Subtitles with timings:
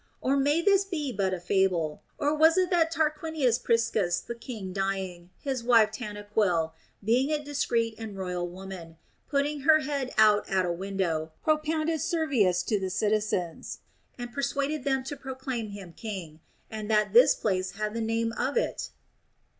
[0.19, 4.73] Or may this be but a fable; and was it that Tarquinius Priscus the king
[4.73, 8.97] dying, his wife Tanaquil, being a discreet and royal woman,
[9.29, 13.81] putting her head out at a window, propounded Servius to the citizens,
[14.17, 16.39] and persuaded them to proclaim him king;
[16.71, 18.89] and that this place had the name of it